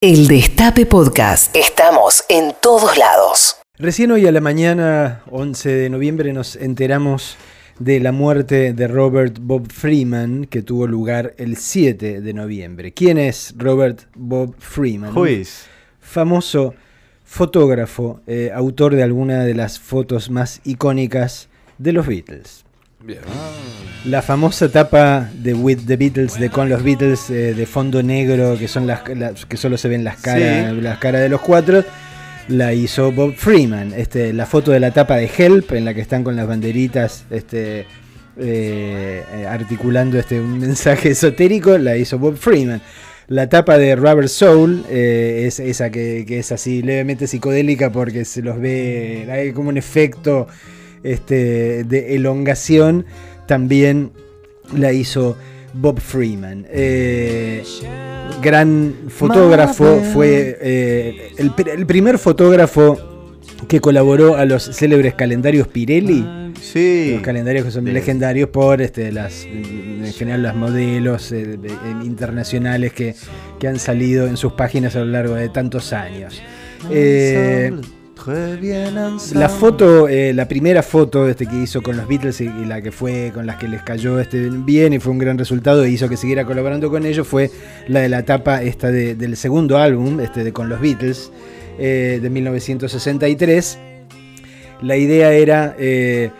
[0.00, 1.56] El Destape Podcast.
[1.56, 3.56] Estamos en todos lados.
[3.78, 7.36] Recién hoy a la mañana, 11 de noviembre, nos enteramos
[7.80, 12.92] de la muerte de Robert Bob Freeman, que tuvo lugar el 7 de noviembre.
[12.92, 15.12] ¿Quién es Robert Bob Freeman?
[15.98, 16.74] Famoso
[17.24, 22.64] fotógrafo, eh, autor de alguna de las fotos más icónicas de los Beatles.
[24.04, 28.56] La famosa tapa de With the Beatles, de con los Beatles, eh, de fondo negro,
[28.58, 30.80] que son las, las- que solo se ven las caras, Sí.
[30.80, 31.84] las caras de los cuatro,
[32.48, 33.92] la hizo Bob Freeman.
[33.96, 37.24] Este, la foto de la tapa de Help, en la que están con las banderitas,
[37.30, 37.86] este, eh,
[39.32, 42.80] eh, articulando este un mensaje esotérico, la hizo Bob Freeman.
[43.28, 48.24] La tapa de Rubber Soul eh, es esa que, que es así levemente psicodélica porque
[48.24, 50.48] se los ve, hay como un efecto
[51.02, 53.06] este, de elongación,
[53.46, 54.12] también
[54.76, 55.36] la hizo
[55.74, 56.66] Bob Freeman.
[56.70, 57.62] Eh,
[58.42, 62.98] gran fotógrafo, fue eh, el, pr- el primer fotógrafo
[63.66, 66.52] que colaboró a los célebres calendarios Pirelli.
[66.60, 67.12] Sí.
[67.14, 67.92] Los calendarios que son Sí.
[67.92, 71.74] legendarios por este, las, en general las modelos eh, de- eh,
[72.04, 73.14] internacionales que,
[73.60, 76.40] que han salido en sus páginas a lo largo de tantos años.
[79.34, 82.90] La foto, eh, la primera foto este, que hizo con los Beatles y, la que
[82.92, 86.08] fue con las que les cayó este, bien y fue un gran resultado e hizo
[86.08, 87.50] que siguiera colaborando con ellos fue
[87.86, 91.30] la de la tapa esta de- del segundo álbum este, de, con los Beatles
[91.78, 93.78] eh, de 1963.
[94.82, 95.74] La idea era...
[95.78, 96.30] eh,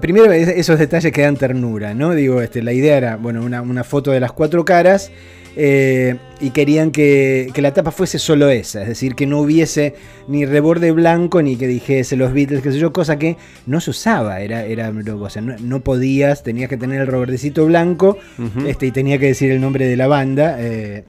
[0.00, 2.14] Primero, es- esos detalles que dan ternura, ¿no?
[2.14, 5.10] Digo, este, la idea era, bueno, una, una foto de las cuatro caras
[5.58, 9.94] eh, y querían que, que la tapa fuese solo esa, es decir, que no hubiese
[10.28, 13.90] ni reborde blanco ni que dijese los Beatles, qué sé yo, cosa que no se
[13.90, 18.18] usaba, era, era, o sea, no, no podías, tenías que tener el rebordecito blanco
[18.66, 20.56] este, y tenía que decir el nombre de la banda.
[20.60, 21.04] eh,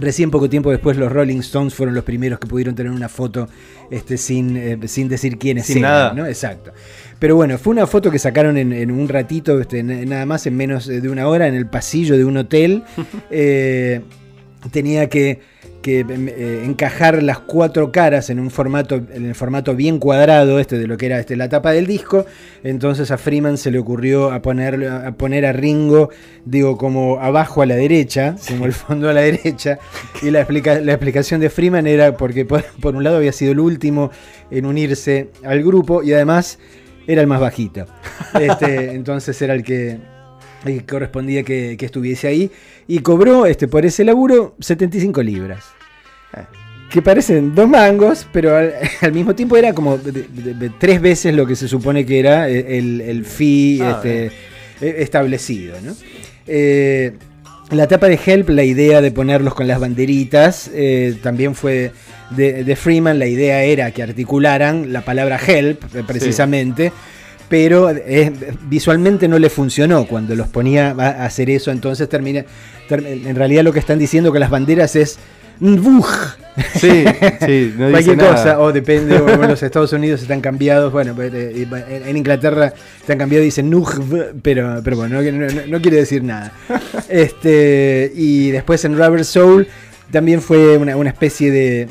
[0.00, 3.48] Recién poco tiempo después los Rolling Stones fueron los primeros que pudieron tener una foto
[3.90, 6.12] este, sin, eh, sin decir quiénes Sin eran, nada.
[6.14, 6.26] ¿no?
[6.26, 6.72] Exacto.
[7.18, 10.56] Pero bueno, fue una foto que sacaron en, en un ratito, este, nada más en
[10.56, 12.84] menos de una hora, en el pasillo de un hotel.
[13.30, 14.00] Eh,
[14.70, 15.40] tenía que,
[15.86, 20.78] que, eh, encajar las cuatro caras en un formato, en el formato bien cuadrado, este
[20.78, 22.26] de lo que era este, la tapa del disco.
[22.64, 26.10] Entonces a Freeman se le ocurrió a poner, a poner a Ringo,
[26.44, 29.78] digo, como abajo a la derecha, como el fondo a la derecha.
[30.22, 33.52] Y la, explica- la explicación de Freeman era porque por, por un lado había sido
[33.52, 34.10] el último
[34.50, 36.58] en unirse al grupo y además
[37.06, 37.86] era el más bajito.
[38.40, 39.98] Este, entonces era el que,
[40.64, 42.50] el que correspondía que, que estuviese ahí.
[42.88, 45.75] Y cobró este, por ese laburo 75 libras.
[46.36, 46.40] Eh.
[46.90, 51.00] Que parecen dos mangos, pero al, al mismo tiempo era como de- de- de tres
[51.00, 54.26] veces lo que se supone que era el, el fee Ah, este,
[54.80, 55.76] eh, establecido.
[55.82, 55.94] ¿no?
[56.46, 57.12] Eh,
[57.70, 61.90] la tapa de Help, la idea de ponerlos con las banderitas, eh, también fue
[62.30, 63.18] de, de Freeman.
[63.18, 66.92] La idea era que articularan la palabra Help, eh, precisamente.
[67.48, 68.32] Pero eh,
[68.68, 71.70] visualmente no le funcionó cuando los ponía a hacer eso.
[71.72, 72.44] Entonces termina.
[72.88, 75.18] ter- en realidad lo que están diciendo con las banderas es.
[75.60, 76.06] "Nvuj".
[76.80, 77.04] Sí,
[77.44, 78.32] sí, no dice Cualquier nada.
[78.32, 82.16] cosa, o depende, o en los Estados Unidos están cambiados, bueno, pues, eh, en en
[82.16, 86.52] Inglaterra están cambiados, dicen Nujv, pero, pero bueno, no, no- no quiere decir nada.
[87.10, 89.66] Este, y después en Rubber Soul
[90.10, 91.88] también fue una, una especie de,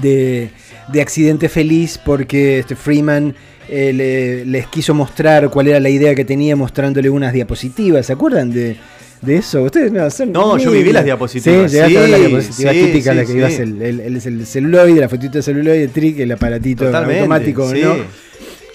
[0.00, 0.50] de,
[0.92, 3.34] de accidente feliz porque este Freeman
[3.68, 8.12] eh, le- les quiso mostrar cuál era la idea que tenía mostrándole unas diapositivas, ¿se
[8.12, 8.76] acuerdan de,
[9.22, 9.62] de eso?
[9.62, 11.70] Ustedes no, son No, yo viví las diapositivas.
[11.70, 13.38] Sí, llegaste a ver las Sí, diapositivas sí, típicas, sí, la que sí.
[13.38, 17.20] ibas el, el, el- el celuloide, la fotito de celuloide, el trick, el aparatito Totalmente.
[17.20, 17.80] automático, sí.
[17.82, 17.94] ¿no?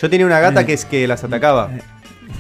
[0.02, 1.72] Yo tenía una gata que es que las atacaba.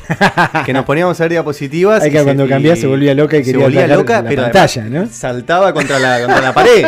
[0.66, 2.04] que nos poníamos a ver diapositivas.
[2.04, 4.30] Hay y que cuando y cambiaba se volvía loca y se quería volvía loca, la
[4.30, 5.08] pero pantalla, ¿no?
[5.08, 6.86] Saltaba contra la, contra la pared.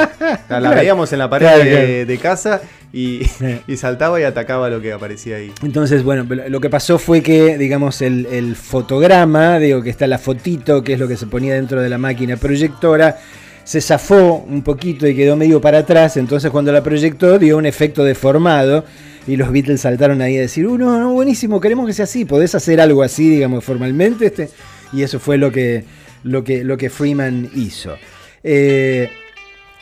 [0.50, 2.06] La veíamos en la pared Claro, de, claro.
[2.06, 3.22] de casa y,
[3.68, 5.52] y saltaba y atacaba lo que aparecía ahí.
[5.64, 10.18] Entonces, bueno, lo que pasó fue que, digamos, el, el fotograma, digo que está la
[10.18, 13.18] fotito, que es lo que se ponía dentro de la máquina proyectora,
[13.64, 16.18] se zafó un poquito y quedó medio para atrás.
[16.18, 18.84] Entonces, cuando la proyectó, dio un efecto deformado.
[19.30, 22.26] Y los Beatles saltaron ahí a decir, uh, no, no, buenísimo, queremos que sea así,
[22.26, 24.26] podés hacer algo así, digamos, formalmente.
[24.26, 24.50] Este?
[24.92, 25.84] Y eso fue lo que,
[26.24, 27.96] lo que, lo que Freeman hizo.
[28.44, 29.08] Eh,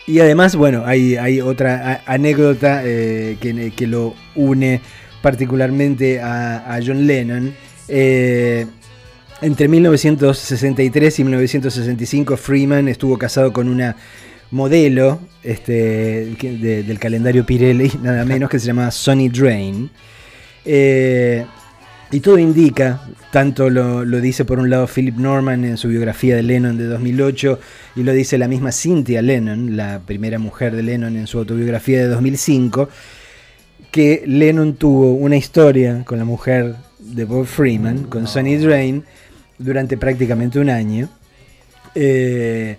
[0.05, 4.81] y además, bueno, hay, hay otra anécdota eh, que, que lo une
[5.21, 7.53] particularmente a, a John Lennon.
[7.87, 8.65] Eh,
[9.41, 13.95] entre 1963 y 1965 Freeman estuvo casado con una
[14.51, 19.89] modelo este, de- del calendario Pirelli, nada menos, que se llamaba Sonny Drain.
[20.65, 21.45] Eh,
[22.09, 23.01] Y todo indica,
[23.33, 26.85] tanto lo, lo, dice por un lado Philip Norman en su biografía de Lennon de
[26.85, 27.59] 2008
[27.97, 31.99] y lo dice la misma Cynthia Lennon, la primera mujer de Lennon en su autobiografía
[31.99, 32.87] de 2005,
[33.91, 39.03] que Lennon tuvo una historia con la mujer de Bob Freeman, con Sonny Drain,
[39.57, 41.09] durante prácticamente un año.
[41.93, 42.77] Eh,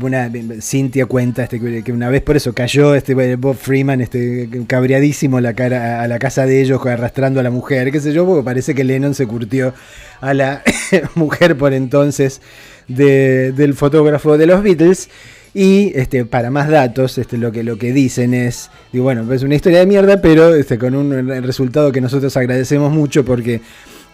[0.00, 0.30] una,
[0.60, 5.54] Cintia cuenta este, que una vez por eso cayó este Bob Freeman este, cabreadísimo la
[5.54, 8.74] cara, a la casa de ellos arrastrando a la mujer, qué sé yo, porque parece
[8.74, 9.74] que Lennon se curtió
[10.20, 10.62] a la
[11.14, 12.40] mujer por entonces
[12.88, 15.08] del fotógrafo de los Beatles.
[15.54, 19.54] Y este, para más datos, este, lo, que, lo que dicen es, bueno, es una
[19.54, 23.62] historia de mierda, pero este, con un resultado que nosotros agradecemos mucho porque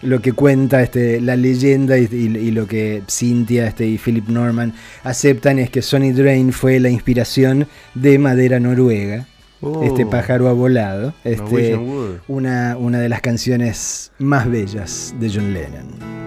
[0.02, 5.58] lo que cuenta este, la leyenda y, lo que Cynthia este, y Philip Norman aceptan
[5.58, 9.26] es que Sonny Drain fue la inspiración de Madera Noruega.
[9.82, 10.10] este oh.
[10.10, 11.14] pájaro ha volado.
[11.24, 11.76] Este,
[12.28, 16.21] una, una de las canciones más bellas de John Lennon.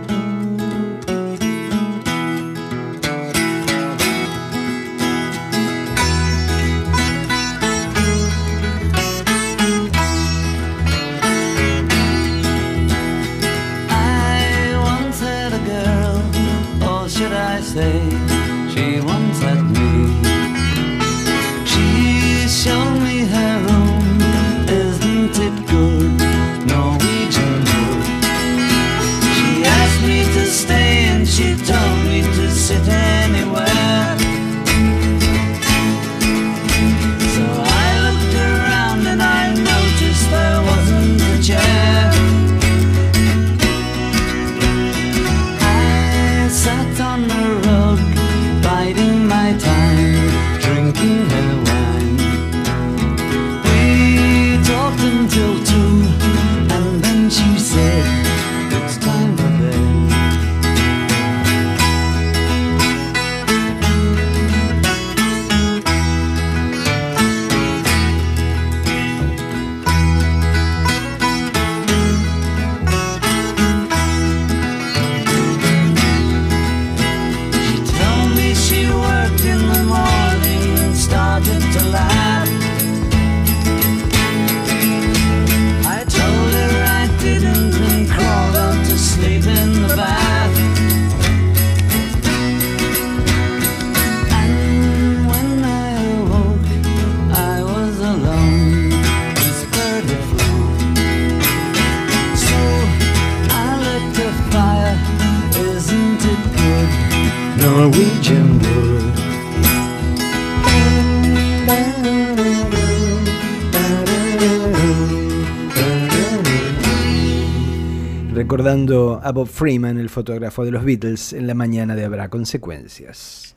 [118.46, 123.56] Recordando a Bob Freeman, el fotógrafo de los Beatles, en la mañana de Habrá Consecuencias.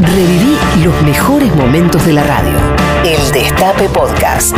[0.00, 2.58] Reviví los mejores momentos de la radio.
[3.04, 4.54] El Destape Podcast.